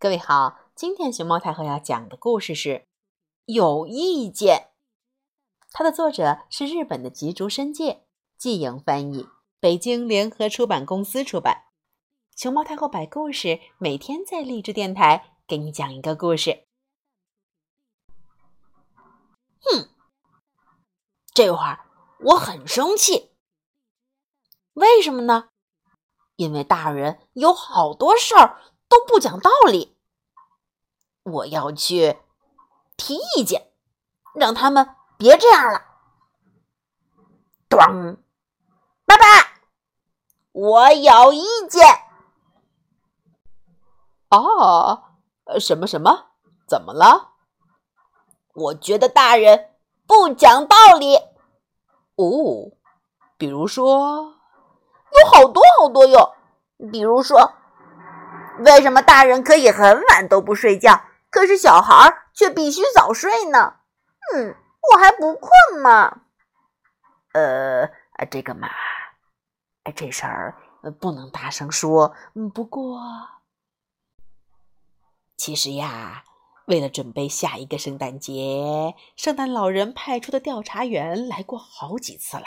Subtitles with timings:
[0.00, 2.68] 各位好，今天熊猫太后要讲的故事是
[3.46, 4.56] 《有意见》，
[5.72, 8.04] 它的作者是日本的吉竹伸介，
[8.36, 9.26] 季莹翻译，
[9.58, 11.64] 北京联合出版公司出版。
[12.36, 16.68] 熊猫太后摆故事，每天在励志电台给你讲一个故事。
[19.58, 19.88] 哼，
[21.34, 21.86] 这会儿
[22.20, 23.32] 我很生气，
[24.74, 25.48] 为什么呢？
[26.36, 28.60] 因为大人有好多事儿。
[28.88, 29.96] 都不讲道理，
[31.22, 32.18] 我要去
[32.96, 33.70] 提意见，
[34.34, 35.84] 让他们别这样了。
[37.68, 38.16] 咚，
[39.04, 39.24] 爸爸，
[40.52, 41.86] 我有意见。
[44.30, 45.04] 哦，
[45.60, 46.30] 什么什么？
[46.66, 47.34] 怎么了？
[48.54, 49.74] 我觉得大人
[50.06, 51.16] 不讲道理。
[52.16, 52.72] 哦，
[53.36, 54.34] 比如说，
[55.12, 56.34] 有好多好多哟，
[56.90, 57.52] 比如说。
[58.58, 63.74] 为什么大人可以很晚都不睡觉，可是小孩却必须早睡呢？
[64.34, 64.54] 嗯，
[64.92, 66.22] 我还不困吗？
[67.32, 67.88] 呃，
[68.30, 68.68] 这个嘛，
[69.94, 70.56] 这事儿
[71.00, 72.14] 不能大声说。
[72.54, 73.00] 不过，
[75.36, 76.24] 其实呀，
[76.66, 82.44] 为了准备下一个圣诞节，圣诞老人派出的调查员来过好几次啦，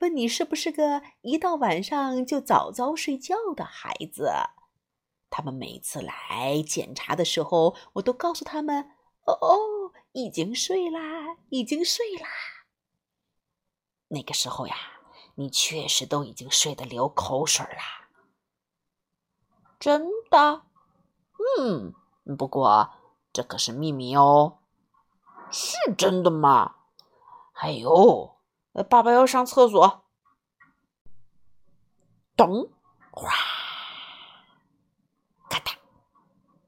[0.00, 4.32] 问你是不是个一到晚上就早早睡觉的孩子。
[5.34, 8.90] 他们每次来检查的时候，我都告诉他们
[9.24, 9.56] ：“哦哦，
[10.12, 12.28] 已经睡啦，已经睡啦。”
[14.08, 14.76] 那个时候呀，
[15.36, 18.10] 你确实都已经睡得流口水啦。
[19.80, 20.66] 真的？
[21.58, 21.94] 嗯，
[22.36, 22.92] 不过
[23.32, 24.58] 这可是秘密哦。
[25.50, 26.74] 是真的吗？
[27.54, 28.36] 哎呦，
[28.90, 30.04] 爸爸要上厕所。
[32.36, 32.70] 咚，
[33.10, 33.32] 哗。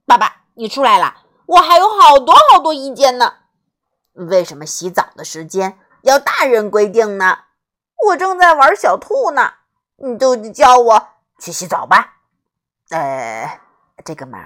[0.07, 3.35] 爸爸，你出来了，我还有好多好多意见呢。
[4.13, 7.39] 为什么洗澡的时间要大人规定呢？
[8.07, 9.55] 我正在玩小兔呢，
[9.97, 11.09] 你就叫我
[11.41, 12.19] 去洗澡吧。
[12.91, 13.61] 呃，
[14.05, 14.39] 这个嘛，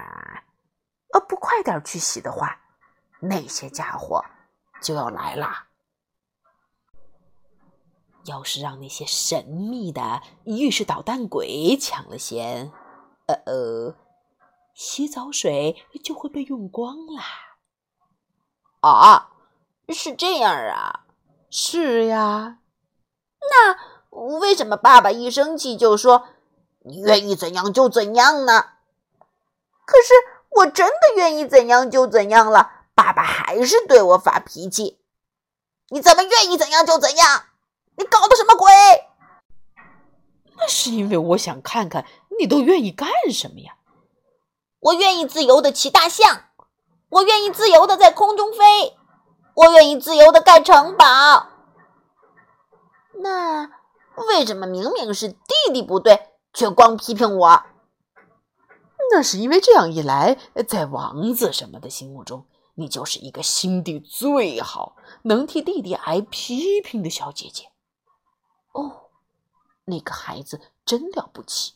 [1.13, 2.59] 呃，不快点去洗的话，
[3.19, 4.25] 那些家伙
[4.81, 5.65] 就要来了。
[8.25, 12.71] 要是让那些神秘的浴室捣蛋鬼抢了先，
[13.27, 13.95] 呃呃。
[14.79, 17.21] 洗澡水就会被用光啦！
[18.79, 19.29] 啊，
[19.89, 21.01] 是这样啊？
[21.49, 22.59] 是呀。
[23.41, 23.77] 那
[24.37, 26.27] 为什么爸爸一生气就说
[26.85, 28.67] 你愿意怎样就怎样呢？
[29.83, 30.13] 可是
[30.51, 35.01] 我真的愿意怎样就怎样了，爸爸还是对我发脾气。
[35.89, 37.47] 你怎么愿意怎样就怎样？
[37.97, 38.71] 你搞的什么鬼？
[40.55, 42.05] 那是因为我想看看
[42.39, 43.75] 你都愿意干什么呀。
[44.79, 46.45] 我愿意自由的骑大象，
[47.09, 48.97] 我愿意自由的在空中飞，
[49.53, 51.47] 我愿意自由的盖城堡。
[53.15, 53.69] 那
[54.27, 57.63] 为什么明明是弟弟不对，却光批评我？
[59.11, 67.71] 那是因为这样一来，在王子什么的心目中，你就是一个心地最好、能替弟弟挨批评的小姐姐。
[68.71, 69.09] 哦，
[69.85, 71.73] 那个孩子真了不起。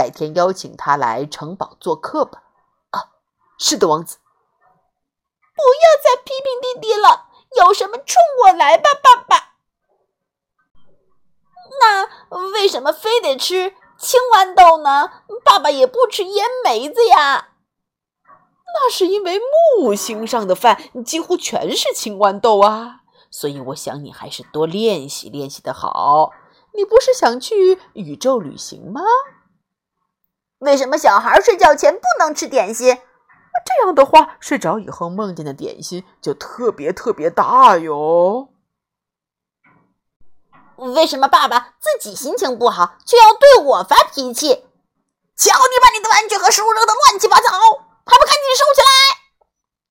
[0.00, 2.42] 改天邀请他来城堡做客吧。
[2.88, 3.10] 啊，
[3.58, 4.16] 是的，王子。
[5.54, 7.26] 不要再批评弟弟了，
[7.58, 8.16] 有什么冲
[8.46, 9.56] 我来吧，爸爸。
[11.82, 15.12] 那为什么非得吃青豌豆呢？
[15.44, 17.48] 爸爸也不吃烟梅子呀。
[18.72, 26.32] 那是因为木星上的饭几乎全是青豌豆啊，所以我想你还是多练习练习的好。
[26.72, 29.02] 你不是想去宇宙旅行吗？
[30.60, 32.98] 为什么小孩睡觉前不能吃点心？
[33.66, 38.48] 这样的话，睡着以后梦见的点心就特别特别大哟。
[40.76, 44.64] 为什么爸爸自己心情不好，却要对我发脾气？
[45.36, 48.86] 瞧你把你的玩具和食物扔得乱七八糟，还不赶紧收起来！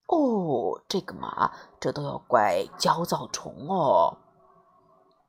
[0.07, 4.17] 哦，这个嘛，这都要怪焦躁虫哦。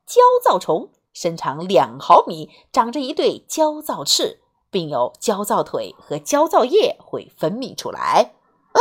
[0.05, 4.41] 焦躁虫身长两毫米，长着一对焦躁翅。
[4.71, 8.33] 并有焦躁腿和焦躁液会分泌出来，
[8.71, 8.79] 啊，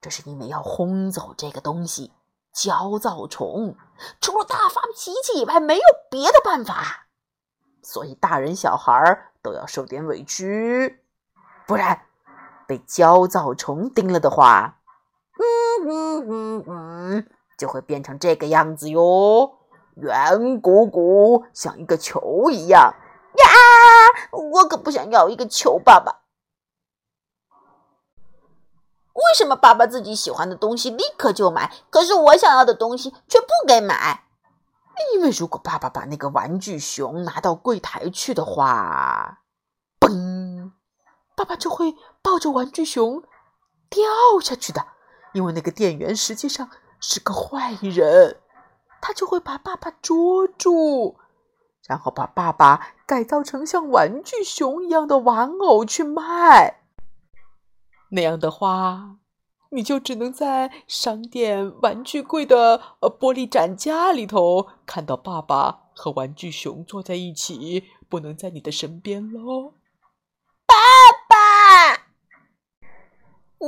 [0.00, 2.12] 这是因为要轰走这个东西——
[2.52, 3.74] 焦躁虫。
[4.20, 7.06] 除了大发脾气以外，没有别的办法。
[7.82, 11.00] 所以大人小孩都要受点委屈，
[11.66, 12.02] 不然
[12.66, 14.80] 被焦躁虫叮了的话，
[15.38, 17.26] 嗯嗯嗯嗯，
[17.56, 19.56] 就会变成这个样子哟，
[19.94, 22.94] 圆鼓鼓，像一个球一样。
[23.36, 24.28] 呀！
[24.32, 26.22] 我可不想要一个球，爸爸。
[29.12, 34.24] 为什么爸爸自己喜欢的东西立刻就买，可是我想要的东西却不给买？
[35.14, 39.40] 因为如果爸爸把那个玩具熊拿到柜台去的话，
[40.00, 40.72] 嘣，
[41.34, 43.22] 爸爸就会抱着玩具熊
[43.88, 44.04] 掉
[44.42, 44.86] 下去的。
[45.32, 48.40] 因为那个店员实际上是个坏人，
[49.02, 51.18] 他就会把爸爸捉住，
[51.88, 56.82] 然后把爸爸改造成像玩具熊一样的玩偶去卖。
[58.10, 59.16] 那样的话。
[59.70, 69.74] 你就只能在商店玩具柜的呃玻璃展架里头看到爸爸和玩具熊坐在一起，不能在你的身边喽。
[70.66, 70.74] 爸
[71.28, 72.06] 爸，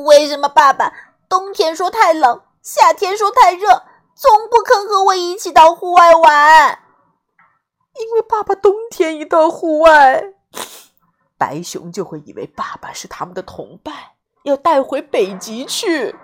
[0.07, 0.93] 为什么爸爸
[1.29, 3.83] 冬天说太冷，夏天说太热，
[4.15, 6.79] 总不肯和我一起到户外玩？
[8.01, 10.33] 因为爸爸冬天一到户外，
[11.37, 13.95] 白熊就会以为爸爸是他们的同伴。
[14.45, 16.15] 要带回北极去。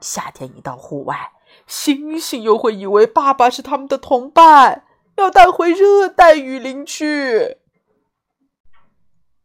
[0.00, 1.32] 夏天一到户外，
[1.68, 4.84] 猩猩又会以为爸爸是他们的同伴，
[5.16, 7.06] 要带回热带雨林去。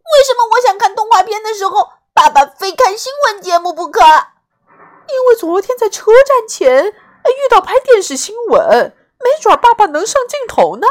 [0.04, 4.00] 为什么我想看动画片的时候，爸爸非看新闻节目不可？
[4.00, 10.88] 因为昨天在车站前遇到拍电视新闻，没准爸爸能上镜头呢。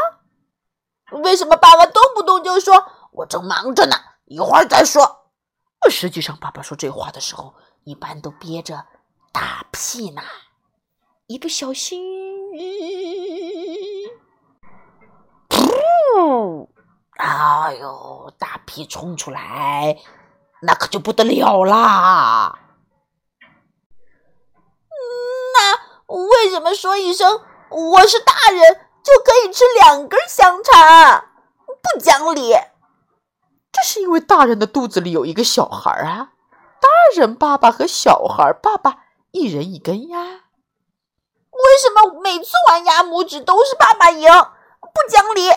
[1.21, 3.95] 为什么爸爸动不动就说“我正忙着呢，
[4.25, 5.29] 一会儿再说”？
[5.89, 8.85] 实际上，爸爸说这话的时候，一般都憋着
[9.31, 10.21] 大屁呢。
[11.27, 12.01] 一不小心，
[15.49, 16.67] 噗！
[17.17, 19.97] 哎呦，大屁冲出来，
[20.61, 22.59] 那可就不得了啦。
[25.55, 31.25] 那为什么说一声我是大人就可以吃两根香肠？
[31.65, 32.53] 不讲理！
[33.71, 36.31] 这是因为大人的肚子里有一个小孩啊，
[36.79, 40.19] 大人爸爸和小孩爸爸一人一根呀。
[41.51, 44.27] 为什么每次玩压拇指都是爸爸赢？
[44.79, 45.49] 不讲理！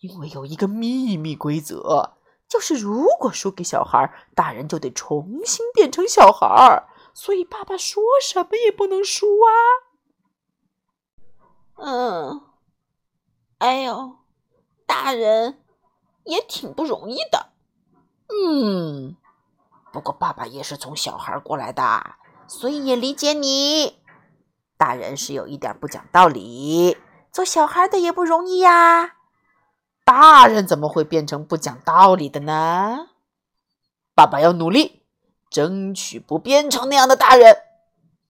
[0.00, 2.16] 因为有一个秘密规则，
[2.48, 6.84] 就是如果输给小孩，大人就得重新变成小孩，
[7.14, 9.50] 所以爸爸说什么也不能输啊。
[11.78, 12.42] 嗯，
[13.58, 14.16] 哎呦，
[14.86, 15.62] 大人。
[16.24, 17.52] 也挺不容易的，
[18.28, 19.16] 嗯，
[19.90, 22.16] 不过爸爸也是从小孩过来的，
[22.46, 23.98] 所以也理解你。
[24.76, 26.98] 大人是有一点不讲道理，
[27.32, 29.14] 做小孩的也不容易呀。
[30.04, 33.08] 大人怎么会变成不讲道理的呢？
[34.14, 35.06] 爸爸要努力，
[35.48, 37.56] 争取不变成那样的大人。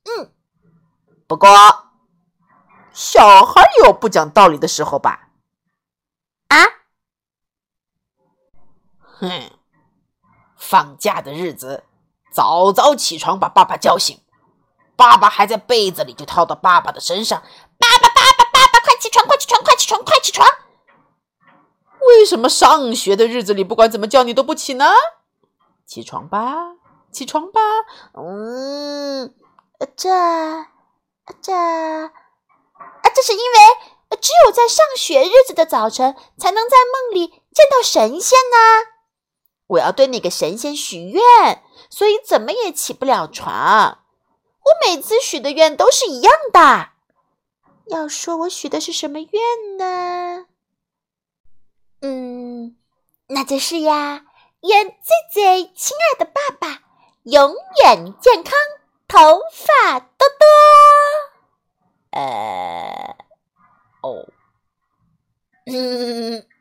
[0.04, 0.30] 嗯，
[1.26, 1.48] 不过
[2.92, 5.28] 小孩有不讲道理的时候吧？
[6.48, 6.56] 啊？
[9.00, 9.50] 哼，
[10.56, 11.84] 放假的日子，
[12.32, 14.20] 早早起床把爸爸叫醒。
[14.96, 17.40] 爸爸还在被子里，就套到爸爸的身上。
[17.78, 20.48] 爸爸，爸爸，爸爸，快起床，快起床，快起床，快起床！
[22.00, 24.86] 为什么上学的日子里，不管怎么叫你都不起呢？
[25.86, 26.74] 起床吧，
[27.12, 27.60] 起床吧。
[28.14, 29.32] 嗯，
[29.96, 30.08] 这，
[31.40, 32.10] 这，啊，
[33.18, 38.86] 这是因为只有在上学日子的早晨，才能在梦里见到神仙呢。
[39.66, 44.04] 我要对那个神仙许愿，所以怎么也起不了床。
[44.60, 46.90] 我每次许的愿都是一样的。
[47.88, 50.46] 要说我许的是什么愿呢？
[52.00, 52.76] 嗯，
[53.26, 54.26] 那就是呀，
[54.60, 54.94] 愿最
[55.32, 56.82] 最亲爱的爸爸
[57.24, 57.52] 永
[57.82, 58.54] 远健康，
[59.08, 60.46] 头发多多。
[62.10, 63.07] 呃，
[64.02, 64.24] 哦，
[65.66, 66.57] 嗯。